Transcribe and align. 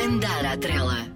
Andar 0.00 0.46
à 0.46 0.56
trela. 0.56 1.10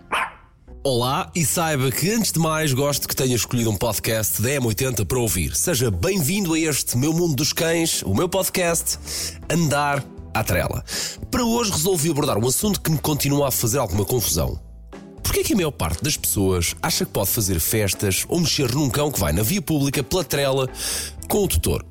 Olá 0.83 1.31
e 1.33 1.47
saiba 1.47 1.93
que 1.93 2.11
antes 2.11 2.33
de 2.33 2.41
mais 2.41 2.75
gosto 2.75 3.07
que 3.07 3.15
tenha 3.15 3.37
escolhido 3.37 3.71
um 3.71 3.77
podcast 3.77 4.43
da 4.43 4.49
M80 4.49 5.07
para 5.07 5.19
ouvir. 5.21 5.55
Seja 5.55 5.93
bem-vindo 5.93 6.55
a 6.55 6.59
este 6.59 6.99
meu 6.99 7.13
mundo 7.13 7.37
dos 7.37 7.53
cães, 7.53 8.03
o 8.03 8.13
meu 8.13 8.29
podcast 8.29 8.99
Andar 9.49 10.05
à 10.35 10.43
Trela. 10.43 10.85
Para 11.31 11.45
hoje 11.45 11.71
resolvi 11.71 12.11
abordar 12.11 12.37
um 12.37 12.49
assunto 12.49 12.81
que 12.81 12.91
me 12.91 12.99
continua 12.99 13.47
a 13.47 13.53
fazer 13.53 13.79
alguma 13.79 14.05
confusão. 14.05 14.59
Porquê 15.35 15.49
que 15.49 15.53
a 15.53 15.57
maior 15.57 15.73
parte 15.73 16.01
das 16.01 16.17
pessoas 16.17 16.77
acha 16.81 17.05
que 17.05 17.11
pode 17.11 17.29
fazer 17.29 17.59
festas 17.59 18.25
ou 18.29 18.39
mexer 18.39 18.73
num 18.73 18.89
cão 18.89 19.11
que 19.11 19.19
vai 19.19 19.33
na 19.33 19.43
via 19.43 19.61
pública 19.61 20.01
pela 20.01 20.23
trela 20.23 20.71
com 21.29 21.39
o 21.39 21.49
tutor? 21.49 21.85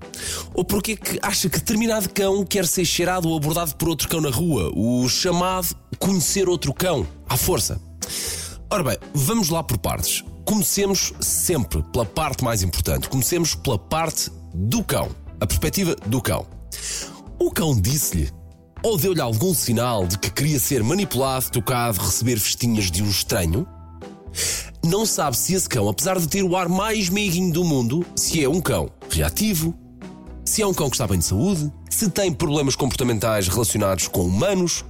Ou 0.53 0.63
porquê 0.63 0.95
que 0.95 1.19
acha 1.21 1.49
que 1.49 1.59
determinado 1.59 2.07
cão 2.07 2.45
quer 2.45 2.65
ser 2.65 2.85
cheirado 2.85 3.27
ou 3.27 3.35
abordado 3.35 3.75
por 3.75 3.89
outro 3.89 4.07
cão 4.07 4.21
na 4.21 4.29
rua? 4.29 4.71
O 4.73 5.09
chamado 5.09 5.75
conhecer 5.99 6.47
outro 6.47 6.73
cão, 6.73 7.05
à 7.27 7.35
força. 7.35 7.81
Ora 8.69 8.81
bem, 8.81 8.97
vamos 9.13 9.49
lá 9.49 9.61
por 9.61 9.77
partes. 9.77 10.23
Comecemos 10.45 11.11
sempre 11.19 11.83
pela 11.91 12.05
parte 12.05 12.45
mais 12.45 12.63
importante. 12.63 13.09
Comecemos 13.09 13.55
pela 13.55 13.77
parte 13.77 14.31
do 14.53 14.81
cão. 14.85 15.09
A 15.41 15.45
perspectiva 15.45 15.97
do 16.05 16.21
cão. 16.21 16.47
O 17.37 17.51
cão 17.51 17.77
disse-lhe 17.77 18.31
ou 18.83 18.97
deu-lhe 18.97 19.21
algum 19.21 19.53
sinal 19.53 20.05
de 20.05 20.17
que 20.17 20.29
queria 20.29 20.59
ser 20.59 20.83
manipulado, 20.83 21.49
tocado, 21.49 22.01
receber 22.01 22.37
festinhas 22.37 22.91
de 22.91 23.01
um 23.01 23.09
estranho? 23.09 23.65
Não 24.83 25.05
sabe 25.05 25.37
se 25.37 25.53
esse 25.53 25.69
cão, 25.69 25.87
apesar 25.87 26.19
de 26.19 26.27
ter 26.27 26.43
o 26.43 26.57
ar 26.57 26.67
mais 26.67 27.07
meiguinho 27.07 27.53
do 27.53 27.63
mundo, 27.63 28.05
se 28.15 28.43
é 28.43 28.49
um 28.49 28.59
cão 28.59 28.89
reativo, 29.09 29.73
se 30.43 30.61
é 30.61 30.67
um 30.67 30.73
cão 30.73 30.89
que 30.89 30.95
está 30.95 31.07
bem 31.07 31.19
de 31.19 31.25
saúde, 31.25 31.71
se 31.89 32.09
tem 32.09 32.33
problemas 32.33 32.75
comportamentais 32.75 33.47
relacionados 33.47 34.09
com 34.09 34.25
humanos, 34.25 34.83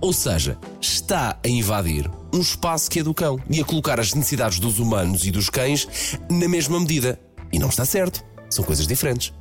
ou 0.00 0.12
seja, 0.12 0.56
está 0.80 1.38
a 1.44 1.48
invadir 1.48 2.10
um 2.32 2.40
espaço 2.40 2.90
que 2.90 3.00
é 3.00 3.02
do 3.02 3.12
cão 3.12 3.38
e 3.50 3.60
a 3.60 3.64
colocar 3.64 4.00
as 4.00 4.14
necessidades 4.14 4.58
dos 4.58 4.78
humanos 4.78 5.26
e 5.26 5.30
dos 5.30 5.50
cães 5.50 5.86
na 6.30 6.48
mesma 6.48 6.80
medida. 6.80 7.20
E 7.52 7.58
não 7.58 7.68
está 7.68 7.84
certo. 7.84 8.24
São 8.48 8.64
coisas 8.64 8.86
diferentes. 8.86 9.32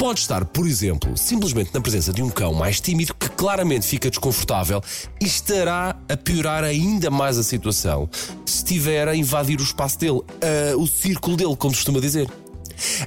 Pode 0.00 0.20
estar, 0.20 0.46
por 0.46 0.66
exemplo, 0.66 1.14
simplesmente 1.14 1.74
na 1.74 1.80
presença 1.82 2.10
de 2.10 2.22
um 2.22 2.30
cão 2.30 2.54
mais 2.54 2.80
tímido 2.80 3.14
que 3.14 3.28
claramente 3.28 3.86
fica 3.86 4.08
desconfortável 4.08 4.80
e 5.20 5.26
estará 5.26 5.94
a 6.08 6.16
piorar 6.16 6.64
ainda 6.64 7.10
mais 7.10 7.36
a 7.36 7.42
situação 7.42 8.08
se 8.46 8.56
estiver 8.56 9.06
a 9.08 9.14
invadir 9.14 9.60
o 9.60 9.62
espaço 9.62 9.98
dele, 9.98 10.12
uh, 10.12 10.78
o 10.78 10.86
círculo 10.86 11.36
dele, 11.36 11.54
como 11.54 11.74
costuma 11.74 12.00
dizer. 12.00 12.26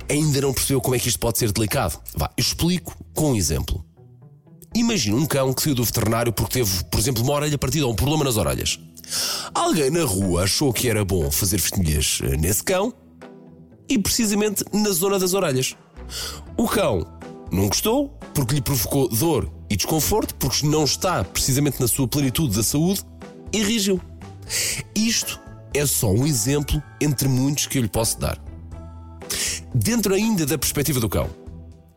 Ainda 0.08 0.42
não 0.42 0.54
percebeu 0.54 0.80
como 0.80 0.94
é 0.94 1.00
que 1.00 1.10
isto 1.10 1.18
pode 1.18 1.40
ser 1.40 1.52
delicado? 1.52 2.00
Vá, 2.16 2.30
explico 2.38 2.96
com 3.12 3.32
um 3.32 3.36
exemplo. 3.36 3.84
Imagina 4.76 5.18
um 5.18 5.26
cão 5.26 5.52
que 5.52 5.64
saiu 5.64 5.74
do 5.74 5.84
veterinário 5.84 6.32
porque 6.32 6.60
teve, 6.60 6.84
por 6.84 7.00
exemplo, 7.00 7.24
uma 7.24 7.34
orelha 7.34 7.58
partida 7.58 7.88
ou 7.88 7.92
um 7.92 7.96
problema 7.96 8.24
nas 8.24 8.38
orelhas. 8.38 8.80
Alguém 9.52 9.90
na 9.90 10.04
rua 10.04 10.44
achou 10.44 10.72
que 10.72 10.88
era 10.88 11.04
bom 11.04 11.32
fazer 11.32 11.58
festinhas 11.58 12.20
eh, 12.22 12.38
nesse 12.38 12.64
cão 12.64 12.94
e 13.90 13.98
precisamente 13.98 14.64
na 14.72 14.92
zona 14.92 15.18
das 15.18 15.34
orelhas. 15.34 15.76
O 16.58 16.68
cão 16.68 17.06
não 17.52 17.68
gostou 17.68 18.10
porque 18.34 18.56
lhe 18.56 18.62
provocou 18.62 19.08
dor 19.10 19.52
e 19.70 19.76
desconforto, 19.76 20.36
porque 20.36 20.66
não 20.66 20.84
está 20.84 21.24
precisamente 21.24 21.80
na 21.80 21.88
sua 21.88 22.08
plenitude 22.08 22.56
da 22.56 22.64
saúde 22.64 23.04
e 23.52 23.64
reagiu. 23.64 24.00
Isto 24.96 25.40
é 25.74 25.86
só 25.86 26.10
um 26.10 26.26
exemplo 26.26 26.82
entre 27.02 27.28
muitos 27.28 27.68
que 27.68 27.78
eu 27.78 27.82
lhe 27.82 27.88
posso 27.88 28.20
dar. 28.20 28.40
Dentro 29.74 30.14
ainda 30.14 30.46
da 30.46 30.58
perspectiva 30.58 31.00
do 31.00 31.10
cão, 31.10 31.30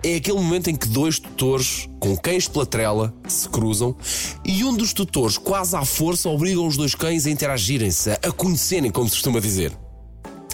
é 0.02 0.16
aquele 0.16 0.38
momento 0.38 0.68
em 0.68 0.76
que 0.76 0.88
dois 0.88 1.18
tutores 1.18 1.88
com 1.98 2.16
cães 2.16 2.46
pela 2.46 2.64
trela 2.64 3.14
se 3.26 3.48
cruzam 3.48 3.96
e 4.44 4.64
um 4.64 4.74
dos 4.74 4.92
tutores, 4.92 5.36
quase 5.36 5.76
à 5.76 5.84
força, 5.84 6.28
obrigam 6.28 6.66
os 6.66 6.76
dois 6.76 6.94
cães 6.94 7.26
a 7.26 7.30
interagirem-se, 7.30 8.10
a 8.12 8.32
conhecerem, 8.32 8.90
como 8.90 9.08
se 9.08 9.14
costuma 9.14 9.40
dizer. 9.40 9.76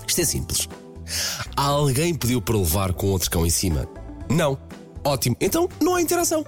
Isto 0.06 0.20
é 0.20 0.24
simples. 0.24 0.68
Alguém 1.56 2.14
pediu 2.14 2.40
para 2.40 2.56
levar 2.56 2.92
com 2.92 3.08
outro 3.08 3.30
cão 3.30 3.46
em 3.46 3.50
cima? 3.50 3.88
Não. 4.28 4.58
Ótimo. 5.04 5.36
Então 5.40 5.68
não 5.80 5.94
há 5.94 6.02
interação. 6.02 6.44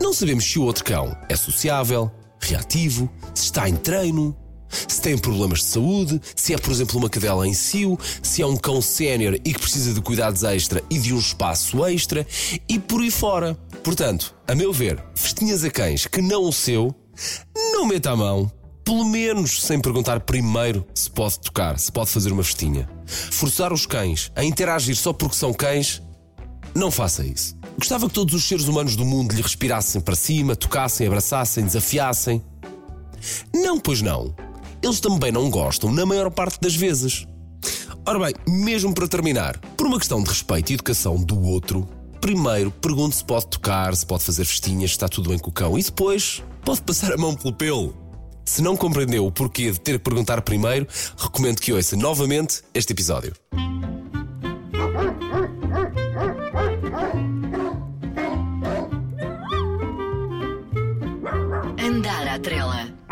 Não 0.00 0.12
sabemos 0.12 0.44
se 0.44 0.58
o 0.58 0.64
outro 0.64 0.84
cão 0.84 1.16
é 1.28 1.36
sociável, 1.36 2.10
reativo, 2.40 3.10
se 3.34 3.44
está 3.44 3.68
em 3.68 3.76
treino, 3.76 4.36
se 4.68 5.00
tem 5.00 5.16
problemas 5.16 5.60
de 5.60 5.66
saúde, 5.66 6.20
se 6.34 6.52
é, 6.52 6.58
por 6.58 6.72
exemplo, 6.72 6.98
uma 6.98 7.08
cadela 7.08 7.46
em 7.46 7.54
cio, 7.54 7.98
se 8.22 8.42
é 8.42 8.46
um 8.46 8.56
cão 8.56 8.80
sénior 8.82 9.34
e 9.44 9.52
que 9.52 9.60
precisa 9.60 9.92
de 9.94 10.00
cuidados 10.00 10.42
extra 10.42 10.82
e 10.90 10.98
de 10.98 11.14
um 11.14 11.18
espaço 11.18 11.84
extra 11.86 12.26
e 12.68 12.78
por 12.78 13.00
aí 13.00 13.10
fora. 13.10 13.54
Portanto, 13.82 14.34
a 14.46 14.54
meu 14.54 14.72
ver, 14.72 15.02
festinhas 15.14 15.64
a 15.64 15.70
cães 15.70 16.06
que 16.06 16.20
não 16.20 16.42
o 16.42 16.52
seu, 16.52 16.94
não 17.72 17.86
meta 17.86 18.10
a 18.10 18.16
mão, 18.16 18.50
pelo 18.84 19.04
menos 19.04 19.62
sem 19.62 19.80
perguntar 19.80 20.20
primeiro 20.20 20.86
se 20.94 21.10
pode 21.10 21.40
tocar, 21.40 21.78
se 21.78 21.90
pode 21.90 22.10
fazer 22.10 22.30
uma 22.32 22.44
festinha. 22.44 22.88
Forçar 23.06 23.72
os 23.72 23.86
cães 23.86 24.30
a 24.36 24.44
interagir 24.44 24.94
só 24.94 25.12
porque 25.12 25.36
são 25.36 25.52
cães, 25.52 26.02
não 26.74 26.90
faça 26.90 27.24
isso. 27.24 27.56
Gostava 27.78 28.06
que 28.08 28.14
todos 28.14 28.34
os 28.34 28.44
seres 28.46 28.66
humanos 28.66 28.94
do 28.94 29.04
mundo 29.04 29.32
lhe 29.32 29.42
respirassem 29.42 30.00
para 30.00 30.14
cima, 30.14 30.54
tocassem, 30.54 31.06
abraçassem, 31.06 31.64
desafiassem. 31.64 32.42
Não, 33.54 33.80
pois 33.80 34.02
não. 34.02 34.34
Eles 34.82 35.00
também 35.00 35.32
não 35.32 35.48
gostam, 35.50 35.90
na 35.90 36.04
maior 36.04 36.30
parte 36.30 36.60
das 36.60 36.76
vezes. 36.76 37.26
Ora 38.06 38.18
bem, 38.18 38.34
mesmo 38.46 38.92
para 38.92 39.08
terminar, 39.08 39.58
por 39.76 39.86
uma 39.86 39.98
questão 39.98 40.22
de 40.22 40.28
respeito 40.28 40.70
e 40.70 40.74
educação 40.74 41.16
do 41.16 41.40
outro, 41.42 41.88
primeiro 42.20 42.70
pergunte 42.70 43.16
se 43.16 43.24
pode 43.24 43.46
tocar, 43.46 43.96
se 43.96 44.04
pode 44.04 44.24
fazer 44.24 44.44
festinhas, 44.44 44.90
se 44.90 44.96
está 44.96 45.08
tudo 45.08 45.30
bem 45.30 45.38
com 45.38 45.48
o 45.48 45.52
cão, 45.52 45.78
e 45.78 45.82
depois 45.82 46.42
pode 46.64 46.82
passar 46.82 47.12
a 47.12 47.16
mão 47.16 47.34
pelo 47.34 47.54
pelo. 47.54 48.03
Se 48.44 48.62
não 48.62 48.76
compreendeu 48.76 49.26
o 49.26 49.32
porquê 49.32 49.70
de 49.70 49.80
ter 49.80 49.92
que 49.92 50.04
perguntar 50.04 50.42
primeiro, 50.42 50.86
recomendo 51.16 51.60
que 51.60 51.72
ouça 51.72 51.96
novamente 51.96 52.62
este 52.74 52.92
episódio. 52.92 53.32
Andar 61.78 62.28
à 62.28 62.38
trela. 62.38 63.03